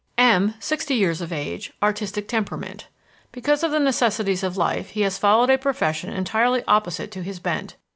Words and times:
M......, 0.17 0.55
sixty 0.59 0.95
years 0.95 1.21
of 1.21 1.31
age, 1.31 1.71
artistic 1.83 2.27
temperament. 2.27 2.87
Because 3.31 3.61
of 3.63 3.69
the 3.69 3.79
necessities 3.79 4.41
of 4.41 4.57
life, 4.57 4.89
he 4.89 5.01
has 5.01 5.19
followed 5.19 5.51
a 5.51 5.59
profession 5.59 6.11
entirely 6.11 6.63
opposite 6.67 7.11
to 7.11 7.21
his 7.21 7.39
bent. 7.39 7.75